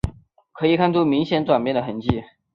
[0.53, 2.23] 可以看出明显转变的痕迹